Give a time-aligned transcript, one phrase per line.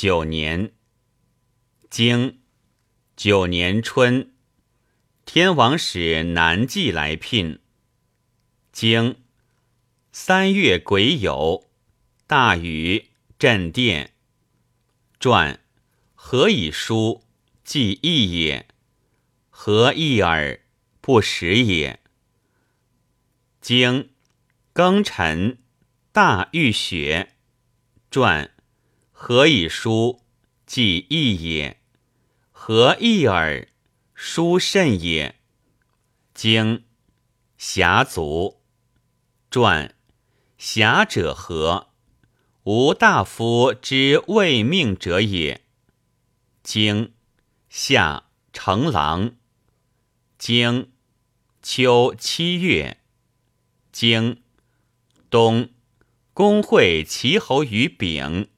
[0.00, 0.70] 九年，
[1.90, 2.38] 经
[3.16, 4.30] 九年春，
[5.24, 7.58] 天王使南纪来聘。
[8.70, 9.16] 经
[10.12, 11.64] 三月癸酉，
[12.28, 13.06] 大雨，
[13.40, 14.12] 震电。
[15.18, 15.58] 传
[16.14, 17.24] 何以书？
[17.64, 18.68] 既义也。
[19.50, 20.60] 何义耳？
[21.00, 21.98] 不食也。
[23.60, 24.10] 经
[24.72, 25.58] 庚辰，
[26.12, 27.34] 大遇雪。
[28.12, 28.54] 传
[29.20, 30.20] 何以书？
[30.64, 31.80] 既义也。
[32.52, 33.66] 何义耳？
[34.14, 35.34] 书甚也。
[36.32, 36.84] 经
[37.56, 38.60] 瑕卒。
[39.50, 39.96] 传
[40.56, 41.88] 侠者何？
[42.62, 45.64] 吾大夫之未命者也。
[46.62, 47.12] 经
[47.68, 49.34] 夏成郎。
[50.38, 50.92] 经
[51.60, 52.98] 秋七月。
[53.90, 54.40] 经
[55.28, 55.70] 冬
[56.32, 58.48] 公会齐侯于丙。